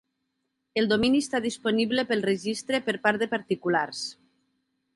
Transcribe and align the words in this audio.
El 0.81 0.87
domini 0.91 1.19
està 1.25 1.41
disponible 1.43 2.07
pel 2.13 2.25
registre 2.29 2.81
per 2.89 2.97
part 3.07 3.25
de 3.25 3.29
particulars. 3.35 4.05